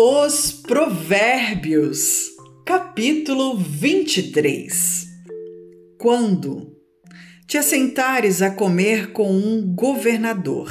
[0.00, 2.30] Os Provérbios,
[2.64, 5.08] capítulo 23.
[5.98, 6.72] Quando
[7.48, 10.70] te assentares a comer com um governador,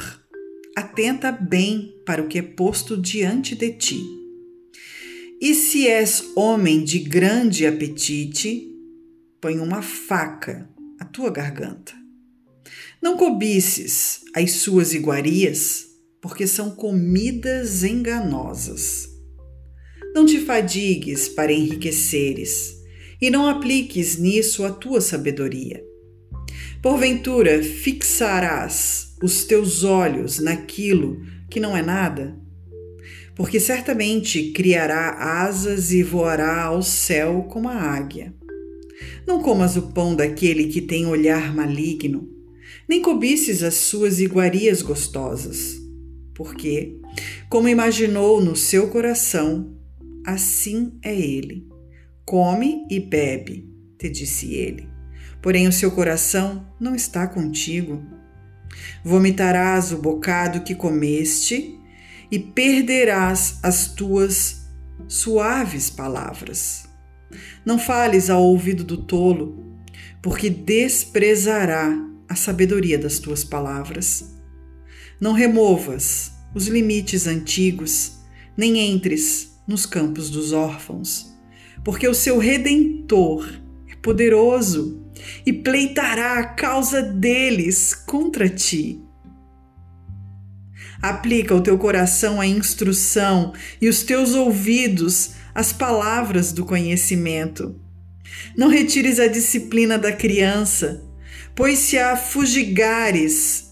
[0.74, 4.00] atenta bem para o que é posto diante de ti.
[5.42, 8.66] E se és homem de grande apetite,
[9.42, 10.66] põe uma faca
[10.98, 11.92] à tua garganta.
[13.02, 15.86] Não cobices as suas iguarias,
[16.22, 19.17] porque são comidas enganosas.
[20.14, 22.78] Não te fadigues para enriqueceres,
[23.20, 25.82] e não apliques nisso a tua sabedoria.
[26.82, 32.38] Porventura fixarás os teus olhos naquilo que não é nada?
[33.34, 38.34] Porque certamente criará asas e voará ao céu como a águia.
[39.26, 42.28] Não comas o pão daquele que tem olhar maligno,
[42.88, 45.76] nem cobices as suas iguarias gostosas,
[46.34, 46.96] porque,
[47.48, 49.77] como imaginou no seu coração,
[50.24, 51.66] assim é ele.
[52.24, 54.88] Come e bebe, te disse ele.
[55.40, 58.04] Porém, o seu coração não está contigo.
[59.04, 61.78] Vomitarás o bocado que comeste
[62.30, 64.68] e perderás as tuas
[65.06, 66.88] suaves palavras.
[67.64, 69.78] Não fales ao ouvido do tolo,
[70.22, 71.96] porque desprezará
[72.28, 74.34] a sabedoria das tuas palavras.
[75.20, 78.18] Não removas os limites antigos,
[78.56, 81.30] nem entres nos campos dos órfãos,
[81.84, 83.46] porque o seu redentor
[83.86, 85.04] é poderoso
[85.44, 89.02] e pleitará a causa deles contra ti.
[91.02, 97.78] Aplica o teu coração à instrução e os teus ouvidos às palavras do conhecimento.
[98.56, 101.06] Não retires a disciplina da criança,
[101.54, 103.68] pois se a fugigares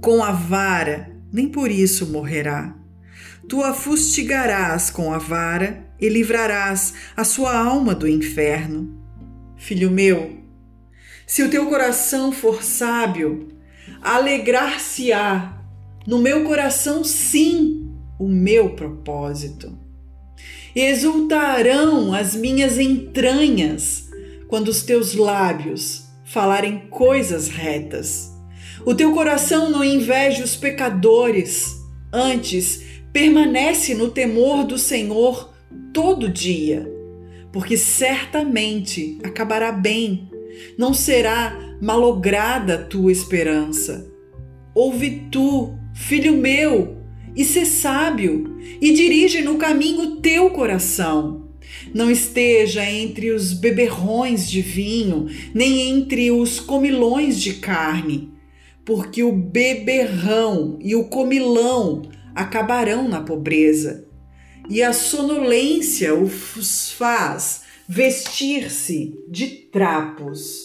[0.00, 2.83] com a vara, nem por isso morrerá.
[3.48, 9.02] Tu a fustigarás com a vara e livrarás a sua alma do inferno.
[9.56, 10.38] Filho meu,
[11.26, 13.48] se o teu coração for sábio,
[14.02, 15.62] alegrar-se-á
[16.06, 19.76] no meu coração, sim, o meu propósito.
[20.74, 24.08] Exultarão as minhas entranhas
[24.48, 28.30] quando os teus lábios falarem coisas retas.
[28.84, 31.74] O teu coração não inveja os pecadores,
[32.12, 32.83] antes
[33.14, 35.54] permanece no temor do Senhor
[35.92, 36.92] todo dia,
[37.52, 40.28] porque certamente acabará bem,
[40.76, 44.12] não será malograda tua esperança.
[44.74, 46.98] Ouve tu, filho meu,
[47.36, 51.44] e sê sábio, e dirige no caminho teu coração
[51.92, 58.32] não esteja entre os beberrões de vinho, nem entre os comilões de carne,
[58.84, 62.02] porque o beberrão e o comilão
[62.34, 64.06] acabarão na pobreza,
[64.68, 70.64] e a sonolência os faz vestir-se de trapos.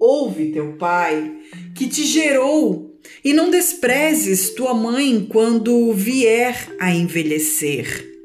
[0.00, 1.36] Ouve teu pai,
[1.74, 8.16] que te gerou, e não desprezes tua mãe quando vier a envelhecer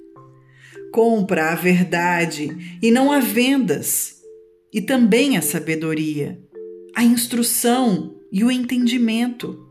[0.91, 4.22] compra a verdade e não a vendas,
[4.74, 6.40] e também a sabedoria,
[6.94, 9.68] a instrução e o entendimento.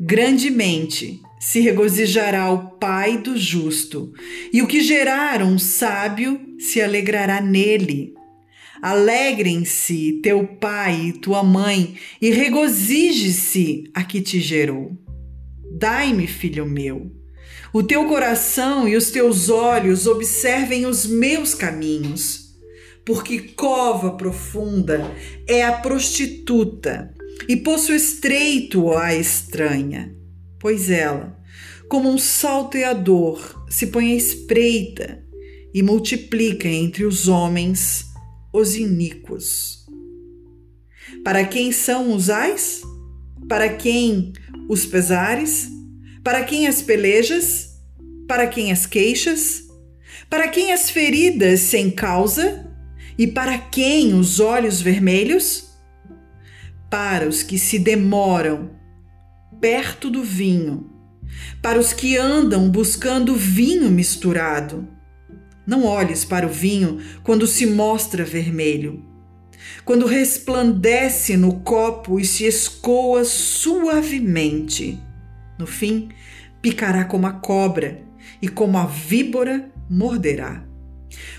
[0.00, 4.12] Grandemente se regozijará o Pai do justo,
[4.52, 8.14] e o que gerar um sábio se alegrará nele.
[8.80, 14.96] Alegrem-se teu pai e tua mãe, e regozije-se a que te gerou.
[15.72, 17.10] Dai-me, filho meu,
[17.72, 22.54] o teu coração e os teus olhos observem os meus caminhos,
[23.04, 25.12] porque cova profunda
[25.48, 27.12] é a prostituta
[27.48, 30.21] e poço estreito a estranha,
[30.62, 31.36] pois ela,
[31.88, 35.22] como um salteador, se põe à espreita
[35.74, 38.06] e multiplica entre os homens
[38.52, 39.84] os iníquos.
[41.24, 42.80] Para quem são os ais?
[43.48, 44.32] Para quem
[44.68, 45.68] os pesares?
[46.22, 47.70] Para quem as pelejas?
[48.28, 49.64] Para quem as queixas?
[50.30, 52.70] Para quem as feridas sem causa?
[53.18, 55.68] E para quem os olhos vermelhos?
[56.88, 58.81] Para os que se demoram
[59.62, 60.90] perto do vinho,
[61.62, 64.88] para os que andam buscando vinho misturado.
[65.64, 69.04] Não olhes para o vinho quando se mostra vermelho,
[69.84, 74.98] quando resplandece no copo e se escoa suavemente
[75.56, 76.08] no fim,
[76.60, 78.02] picará como a cobra
[78.42, 80.64] e como a víbora morderá.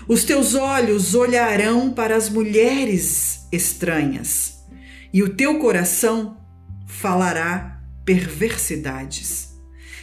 [0.08, 4.64] Os teus olhos olharão para as mulheres estranhas,
[5.12, 6.38] e o teu coração
[6.86, 7.73] falará
[8.04, 9.54] perversidades.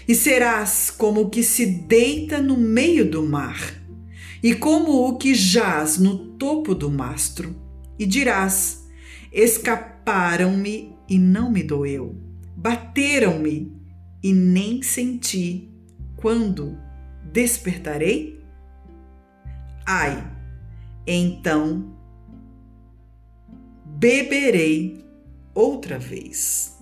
[0.08, 3.60] e serás como o que se deita no meio do mar,
[4.44, 7.56] e como o que jaz no topo do mastro,
[7.98, 8.88] e dirás:
[9.32, 12.16] Escaparam-me e não me doeu,
[12.58, 13.72] bateram-me
[14.24, 15.70] e nem senti.
[16.18, 16.78] Quando
[17.32, 18.44] despertarei?
[19.86, 20.24] Ai,
[21.08, 21.98] então
[23.86, 25.04] beberei
[25.54, 26.81] outra vez.